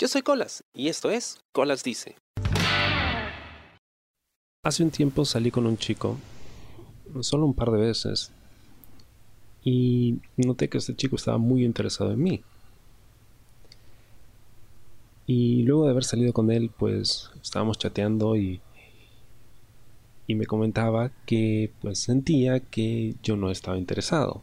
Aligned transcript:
Yo 0.00 0.06
soy 0.06 0.22
Colas 0.22 0.62
y 0.72 0.86
esto 0.86 1.10
es 1.10 1.40
Colas 1.50 1.82
Dice. 1.82 2.14
Hace 4.62 4.84
un 4.84 4.92
tiempo 4.92 5.24
salí 5.24 5.50
con 5.50 5.66
un 5.66 5.76
chico, 5.76 6.16
solo 7.20 7.46
un 7.46 7.54
par 7.54 7.72
de 7.72 7.78
veces, 7.78 8.30
y 9.64 10.20
noté 10.36 10.68
que 10.68 10.78
este 10.78 10.94
chico 10.94 11.16
estaba 11.16 11.38
muy 11.38 11.64
interesado 11.64 12.12
en 12.12 12.22
mí. 12.22 12.44
Y 15.26 15.64
luego 15.64 15.86
de 15.86 15.90
haber 15.90 16.04
salido 16.04 16.32
con 16.32 16.52
él, 16.52 16.70
pues 16.78 17.32
estábamos 17.42 17.76
chateando 17.76 18.36
y, 18.36 18.60
y 20.28 20.36
me 20.36 20.46
comentaba 20.46 21.10
que 21.26 21.72
pues 21.82 21.98
sentía 21.98 22.60
que 22.60 23.16
yo 23.24 23.36
no 23.36 23.50
estaba 23.50 23.76
interesado. 23.76 24.42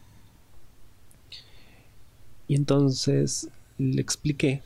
Y 2.46 2.56
entonces 2.56 3.48
le 3.78 4.02
expliqué 4.02 4.62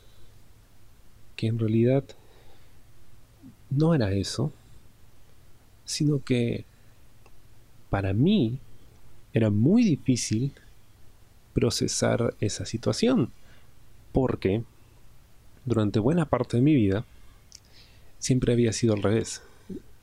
que 1.41 1.47
en 1.47 1.57
realidad 1.57 2.03
no 3.71 3.95
era 3.95 4.11
eso, 4.11 4.53
sino 5.85 6.23
que 6.23 6.65
para 7.89 8.13
mí 8.13 8.59
era 9.33 9.49
muy 9.49 9.83
difícil 9.83 10.51
procesar 11.55 12.35
esa 12.41 12.67
situación, 12.67 13.31
porque 14.11 14.61
durante 15.65 15.97
buena 15.97 16.25
parte 16.27 16.57
de 16.57 16.61
mi 16.61 16.75
vida 16.75 17.05
siempre 18.19 18.53
había 18.53 18.71
sido 18.71 18.93
al 18.93 19.01
revés. 19.01 19.41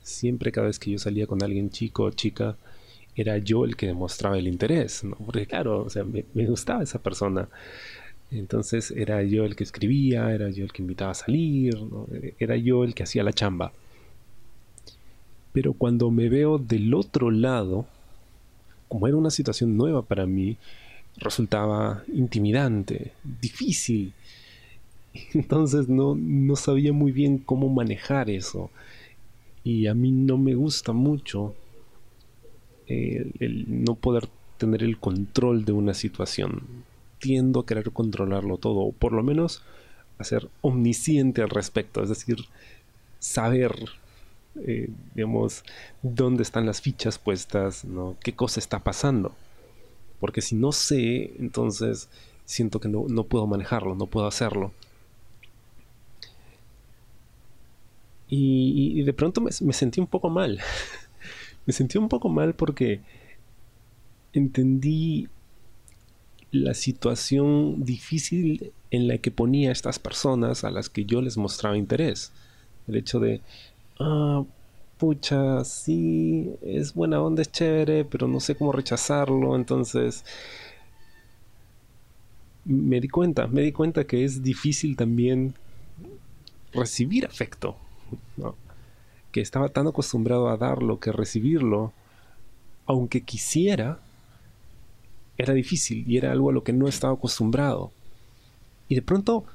Siempre 0.03 0.51
cada 0.51 0.67
vez 0.67 0.77
que 0.77 0.91
yo 0.91 0.99
salía 0.99 1.25
con 1.25 1.41
alguien 1.41 1.69
chico 1.69 2.03
o 2.03 2.11
chica, 2.11 2.57
era 3.15 3.37
yo 3.37 3.63
el 3.63 3.77
que 3.77 3.87
demostraba 3.87 4.37
el 4.37 4.49
interés, 4.49 5.05
¿no? 5.05 5.15
Porque 5.15 5.45
claro, 5.45 5.85
o 5.85 5.89
sea, 5.89 6.03
me, 6.03 6.25
gustaba 6.33 6.83
esa 6.83 6.99
persona. 6.99 7.47
Entonces 8.31 8.91
era 8.91 9.23
yo 9.23 9.45
el 9.45 9.55
que 9.55 9.63
escribía, 9.63 10.31
era 10.33 10.49
yo 10.49 10.63
el 10.63 10.71
que 10.71 10.81
invitaba 10.81 11.11
a 11.11 11.15
salir, 11.15 11.77
era 12.37 12.55
yo 12.55 12.83
el 12.83 12.93
que 12.93 13.03
hacía 13.03 13.23
la 13.23 13.33
chamba. 13.33 13.71
Pero 15.51 15.73
cuando 15.73 16.11
me 16.11 16.29
veo 16.29 16.59
del 16.59 16.93
otro 16.93 17.31
lado, 17.31 17.87
como 18.87 19.07
era 19.07 19.17
una 19.17 19.31
situación 19.31 19.75
nueva 19.77 20.03
para 20.03 20.25
mí, 20.25 20.57
resultaba 21.17 22.03
intimidante, 22.13 23.13
difícil. 23.41 24.13
Entonces 25.33 25.89
no, 25.89 26.15
no 26.15 26.55
sabía 26.55 26.93
muy 26.93 27.11
bien 27.11 27.39
cómo 27.39 27.67
manejar 27.69 28.29
eso. 28.29 28.69
Y 29.63 29.87
a 29.87 29.93
mí 29.93 30.11
no 30.11 30.37
me 30.37 30.53
gusta 30.55 30.93
mucho 30.93 31.55
el, 32.87 33.65
no 33.67 33.95
poder 33.95 34.27
tener 34.57 34.83
el 34.83 34.97
control 34.97 35.65
de 35.65 35.71
una 35.71 35.93
situación. 35.93 36.61
Tiendo 37.19 37.61
a 37.61 37.65
querer 37.65 37.91
controlarlo 37.91 38.57
todo, 38.57 38.79
o 38.79 38.91
por 38.91 39.13
lo 39.13 39.23
menos 39.23 39.63
a 40.17 40.23
ser 40.23 40.49
omnisciente 40.61 41.41
al 41.41 41.49
respecto, 41.49 42.03
es 42.03 42.09
decir, 42.09 42.37
saber, 43.19 43.73
eh, 44.65 44.89
digamos, 45.15 45.63
dónde 46.01 46.43
están 46.43 46.65
las 46.65 46.81
fichas 46.81 47.17
puestas, 47.19 47.85
¿no? 47.85 48.17
qué 48.21 48.33
cosa 48.33 48.59
está 48.59 48.79
pasando. 48.79 49.33
Porque 50.19 50.41
si 50.41 50.55
no 50.55 50.71
sé, 50.71 51.33
entonces 51.39 52.09
siento 52.45 52.79
que 52.79 52.89
no, 52.89 53.23
puedo 53.23 53.47
manejarlo, 53.47 53.95
no 53.95 54.07
puedo 54.07 54.27
hacerlo. 54.27 54.71
Y, 58.27 59.01
de 59.03 59.13
pronto 59.13 59.41
me, 59.41 59.51
sentí 59.51 59.99
un 59.99 60.07
poco 60.07 60.29
mal. 60.29 60.59
me 61.65 61.73
sentí 61.73 61.97
un 61.97 62.09
poco 62.09 62.29
mal 62.29 62.53
porque 62.53 63.01
entendí 64.33 65.29
la 66.51 66.73
situación 66.73 67.83
difícil 67.83 68.71
en 68.91 69.07
la 69.07 69.17
que 69.19 69.31
ponía 69.31 69.69
a 69.69 69.73
estas 69.73 69.99
personas 69.99 70.63
a 70.63 70.71
las 70.71 70.89
que 70.89 71.05
yo 71.05 71.21
les 71.21 71.37
mostraba 71.37 71.77
interés. 71.77 72.31
El 72.87 72.95
hecho 72.95 73.19
de, 73.19 73.41
ah, 73.99 74.43
pucha, 74.97 75.63
sí, 75.63 76.51
es 76.61 76.93
buena 76.93 77.21
onda, 77.21 77.41
es 77.41 77.51
chévere, 77.51 78.05
pero 78.05 78.27
no 78.27 78.39
sé 78.39 78.55
cómo 78.55 78.71
rechazarlo, 78.71 79.55
entonces 79.55 80.25
me 82.65 82.99
di 82.99 83.07
cuenta, 83.07 83.47
me 83.47 83.61
di 83.61 83.71
cuenta 83.71 84.05
que 84.05 84.23
es 84.23 84.43
difícil 84.43 84.95
también 84.95 85.53
recibir 86.73 87.25
afecto. 87.25 87.75
que 89.31 89.41
estaba 89.41 89.69
tan 89.69 89.85
acostumbrado 89.87 90.49
a 90.49 90.57
darlo 90.57 90.99
que 90.99 91.11
recibirlo, 91.11 91.93
aunque 92.87 93.21
quisiera, 93.21 93.99
era 95.39 95.53
difícil 95.53 96.03
y 96.05 96.17
era 96.17 96.33
algo 96.33 96.49
a 96.49 96.53
lo 96.53 96.63
que 96.63 96.73
no 96.73 96.87
estaba 96.87 97.13
acostumbrado. 97.13 97.91
Y 98.89 98.95
de 98.95 99.01
pronto 99.01 99.45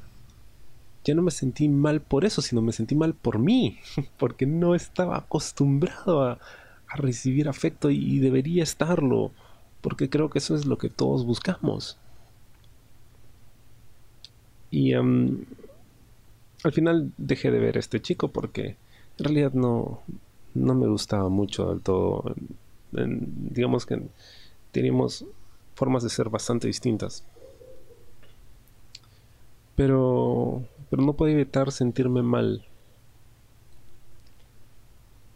ya 1.05 1.15
no 1.15 1.21
me 1.21 1.31
sentí 1.31 1.69
mal 1.69 2.01
por 2.01 2.25
eso, 2.25 2.41
sino 2.41 2.63
me 2.63 2.73
sentí 2.73 2.95
mal 2.95 3.13
por 3.13 3.39
mí, 3.39 3.79
porque 4.19 4.47
no 4.47 4.75
estaba 4.75 5.19
acostumbrado 5.19 6.25
a, 6.25 6.39
recibir 6.97 7.49
afecto 7.49 7.91
y, 7.91 8.21
debería 8.21 8.63
estarlo, 8.63 9.33
porque 9.81 10.09
creo 10.09 10.31
que 10.31 10.39
eso 10.39 10.55
es 10.55 10.65
lo 10.65 10.79
que 10.79 10.89
todos 10.89 11.27
buscamos. 11.27 11.99
Y 14.71 14.93
al 14.93 15.45
final 16.73 17.13
dejé 17.19 17.51
de 17.51 17.59
ver 17.59 17.77
a 17.77 17.81
este 17.81 18.01
chico 18.01 18.29
porque 18.29 18.77
en 19.19 19.25
realidad 19.25 19.55
no, 19.55 20.03
no 20.55 20.75
me 20.77 20.87
gustaba 20.87 21.29
mucho 21.29 21.71
del 21.71 21.81
todo. 21.81 22.33
digamos 22.93 23.87
que 23.87 24.01
teníamos 24.71 25.27
formas 25.75 26.03
de 26.03 26.11
ser 26.11 26.29
bastante 26.29 26.67
distintas. 26.67 27.25
Pero, 29.77 30.65
pero 30.91 31.03
no 31.03 31.15
podía 31.15 31.35
evitar 31.35 31.73
sentirme 31.73 32.23
mal 32.23 32.65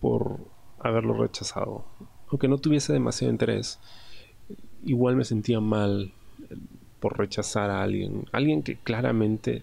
por 0.00 0.38
haberlo 0.78 1.14
rechazado. 1.14 1.84
Aunque 2.28 2.48
no 2.48 2.58
tuviese 2.58 2.92
demasiado 2.92 3.32
interés, 3.32 3.78
igual 4.84 5.16
me 5.16 5.24
sentía 5.24 5.60
mal 5.60 6.12
por 7.00 7.18
rechazar 7.18 7.70
a 7.70 7.82
alguien, 7.82 8.26
alguien 8.32 8.62
que 8.62 8.76
claramente 8.76 9.62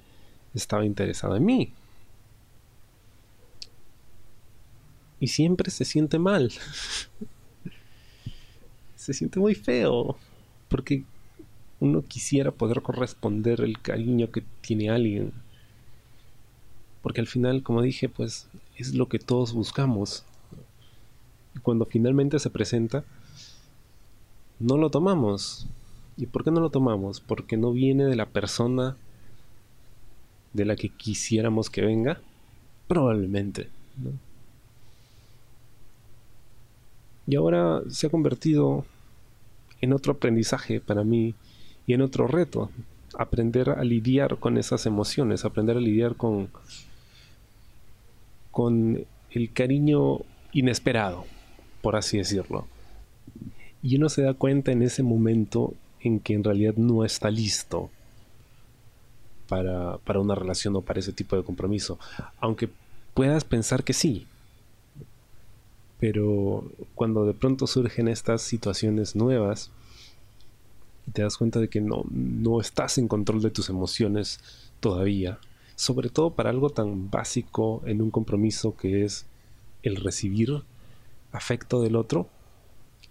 estaba 0.54 0.86
interesado 0.86 1.36
en 1.36 1.46
mí. 1.46 1.74
y 5.20 5.28
siempre 5.28 5.72
se 5.72 5.86
siente 5.86 6.20
mal. 6.20 6.52
se 8.96 9.14
siente 9.14 9.40
muy 9.40 9.56
feo. 9.56 10.18
Porque 10.70 11.04
uno 11.80 12.02
quisiera 12.02 12.52
poder 12.52 12.82
corresponder 12.82 13.62
el 13.62 13.80
cariño 13.82 14.32
que 14.32 14.44
tiene 14.62 14.90
alguien. 14.90 15.32
Porque 17.02 17.22
al 17.22 17.28
final, 17.28 17.64
como 17.64 17.82
dije, 17.82 18.10
pues 18.10 18.48
es 18.78 18.96
lo 18.96 19.08
que 19.08 19.20
todos 19.20 19.54
buscamos. 19.54 20.24
Y 21.56 21.60
cuando 21.60 21.86
finalmente 21.86 22.40
se 22.40 22.50
presenta, 22.50 23.04
no 24.60 24.78
lo 24.78 24.90
tomamos. 24.90 25.68
¿Y 26.18 26.28
por 26.28 26.44
qué 26.44 26.52
no 26.52 26.62
lo 26.62 26.70
tomamos? 26.70 27.20
Porque 27.20 27.58
no 27.58 27.72
viene 27.72 28.06
de 28.06 28.16
la 28.16 28.26
persona 28.26 28.96
de 30.54 30.66
la 30.66 30.76
que 30.76 30.90
quisiéramos 30.90 31.70
que 31.70 31.82
venga. 31.82 32.22
Probablemente. 32.88 33.70
¿no? 33.98 34.12
Y 37.28 37.36
ahora 37.36 37.82
se 37.90 38.08
ha 38.08 38.10
convertido 38.10 38.86
en 39.86 39.94
otro 39.94 40.14
aprendizaje 40.14 40.82
para 40.82 41.04
mí 41.04 41.36
y 41.88 41.94
en 41.94 42.02
otro 42.02 42.28
reto. 42.28 42.70
Aprender 43.18 43.70
a 43.70 43.84
lidiar 43.84 44.38
con 44.38 44.58
esas 44.58 44.86
emociones, 44.86 45.46
aprender 45.46 45.78
a 45.78 45.80
lidiar 45.80 46.16
con, 46.16 46.50
con 48.52 49.06
el 49.32 49.54
cariño 49.54 50.20
inesperado, 50.52 51.26
por 51.82 51.96
así 51.96 52.18
decirlo. 52.18 52.68
Y 53.82 53.96
uno 53.98 54.10
se 54.10 54.24
da 54.24 54.34
cuenta 54.34 54.72
en 54.72 54.82
ese 54.82 55.04
momento 55.04 55.74
en 56.02 56.20
que 56.20 56.34
en 56.34 56.44
realidad 56.44 56.76
no 56.76 57.06
está 57.06 57.32
listo 57.32 57.90
para, 59.48 59.98
para 60.00 60.20
una 60.20 60.36
relación 60.36 60.76
o 60.76 60.82
para 60.82 61.00
ese 61.00 61.14
tipo 61.14 61.36
de 61.36 61.44
compromiso. 61.44 62.00
Aunque 62.40 62.70
puedas 63.14 63.44
pensar 63.44 63.84
que 63.84 63.94
sí, 63.94 64.28
pero 66.00 66.70
cuando 66.94 67.26
de 67.26 67.34
pronto 67.34 67.68
surgen 67.68 68.08
estas 68.08 68.42
situaciones 68.42 69.16
nuevas 69.16 69.72
y 71.08 71.12
te 71.12 71.22
das 71.22 71.38
cuenta 71.38 71.60
de 71.60 71.70
que 71.70 71.82
no, 71.82 72.04
no 72.10 72.60
estás 72.60 72.98
en 72.98 73.08
control 73.08 73.42
de 73.42 73.52
tus 73.52 73.70
emociones 73.70 74.40
todavía, 74.80 75.40
sobre 75.76 76.10
todo 76.10 76.32
para 76.32 76.50
algo 76.50 76.70
tan 76.70 77.10
básico 77.10 77.82
en 77.86 78.02
un 78.02 78.12
compromiso 78.12 78.76
que 78.76 79.04
es 79.06 79.26
el 79.84 79.98
recibir 79.98 80.64
afecto 81.32 81.82
del 81.82 81.96
otro, 81.96 82.28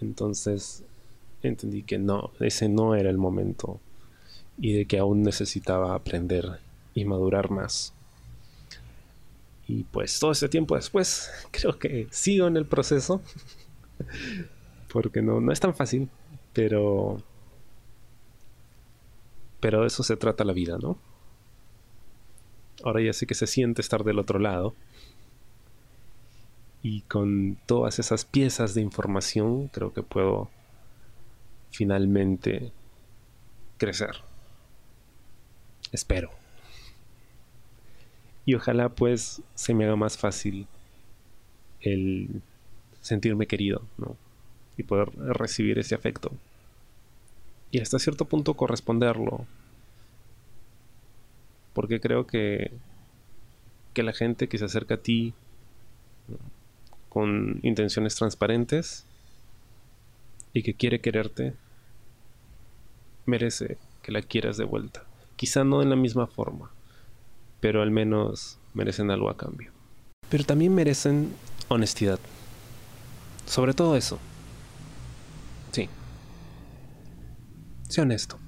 entonces 0.00 0.82
entendí 1.42 1.82
que 1.82 1.98
no, 1.98 2.30
ese 2.40 2.68
no 2.68 2.94
era 2.94 3.10
el 3.10 3.18
momento 3.18 3.80
y 4.58 4.72
de 4.72 4.86
que 4.86 4.98
aún 4.98 5.22
necesitaba 5.22 5.94
aprender 5.94 6.58
y 6.94 7.04
madurar 7.04 7.50
más. 7.50 7.92
Y 9.66 9.84
pues 9.84 10.18
todo 10.18 10.32
ese 10.32 10.48
tiempo 10.48 10.76
después, 10.76 11.30
creo 11.50 11.78
que 11.78 12.06
sigo 12.10 12.46
en 12.46 12.56
el 12.56 12.66
proceso. 12.66 13.22
Porque 14.92 15.22
no, 15.22 15.40
no 15.40 15.52
es 15.52 15.60
tan 15.60 15.74
fácil, 15.74 16.08
pero. 16.52 17.22
Pero 19.60 19.80
de 19.80 19.86
eso 19.86 20.02
se 20.02 20.16
trata 20.16 20.44
la 20.44 20.52
vida, 20.52 20.78
¿no? 20.78 20.98
Ahora 22.84 23.00
ya 23.00 23.12
sé 23.12 23.26
que 23.26 23.34
se 23.34 23.46
siente 23.46 23.80
estar 23.80 24.04
del 24.04 24.18
otro 24.18 24.38
lado. 24.38 24.74
Y 26.82 27.00
con 27.02 27.56
todas 27.64 27.98
esas 27.98 28.26
piezas 28.26 28.74
de 28.74 28.82
información 28.82 29.68
creo 29.68 29.94
que 29.94 30.02
puedo 30.02 30.50
finalmente 31.70 32.72
crecer. 33.78 34.16
Espero. 35.92 36.43
Y 38.44 38.54
ojalá 38.54 38.88
pues 38.88 39.42
se 39.54 39.74
me 39.74 39.84
haga 39.84 39.96
más 39.96 40.18
fácil 40.18 40.66
el 41.80 42.42
sentirme 43.00 43.46
querido. 43.46 43.82
Y 44.76 44.82
poder 44.82 45.10
recibir 45.16 45.78
ese 45.78 45.94
afecto. 45.94 46.32
Y 47.70 47.80
hasta 47.80 47.98
cierto 47.98 48.24
punto 48.24 48.54
corresponderlo. 48.54 49.46
Porque 51.72 52.00
creo 52.00 52.26
que, 52.26 52.72
que 53.92 54.02
la 54.02 54.12
gente 54.12 54.48
que 54.48 54.58
se 54.58 54.64
acerca 54.64 54.94
a 54.94 54.98
ti 54.98 55.34
con 57.08 57.60
intenciones 57.62 58.16
transparentes 58.16 59.06
y 60.52 60.62
que 60.62 60.74
quiere 60.74 61.00
quererte, 61.00 61.54
merece 63.26 63.78
que 64.02 64.12
la 64.12 64.22
quieras 64.22 64.56
de 64.56 64.64
vuelta. 64.64 65.04
Quizá 65.36 65.64
no 65.64 65.82
en 65.82 65.90
la 65.90 65.96
misma 65.96 66.26
forma, 66.26 66.70
pero 67.64 67.80
al 67.80 67.90
menos 67.90 68.58
merecen 68.74 69.10
algo 69.10 69.30
a 69.30 69.38
cambio. 69.38 69.72
Pero 70.28 70.44
también 70.44 70.74
merecen 70.74 71.34
honestidad. 71.68 72.20
Sobre 73.46 73.72
todo 73.72 73.96
eso. 73.96 74.18
Sí. 75.72 75.88
Sé 77.88 78.02
honesto. 78.02 78.38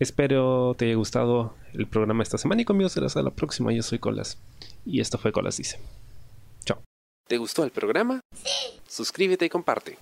Espero 0.00 0.74
te 0.76 0.86
haya 0.86 0.96
gustado 0.96 1.54
el 1.72 1.86
programa 1.86 2.24
esta 2.24 2.36
semana 2.36 2.62
y 2.62 2.64
conmigo 2.64 2.88
será 2.88 3.06
hasta 3.06 3.22
la 3.22 3.30
próxima. 3.30 3.72
Yo 3.72 3.84
soy 3.84 4.00
Colas. 4.00 4.38
Y 4.84 5.00
esto 5.00 5.16
fue 5.16 5.30
Colas 5.30 5.58
Dice. 5.58 5.78
Chao. 6.64 6.82
¿Te 7.28 7.36
gustó 7.36 7.62
el 7.62 7.70
programa? 7.70 8.18
Sí. 8.34 8.80
Suscríbete 8.88 9.44
y 9.44 9.48
comparte. 9.48 9.98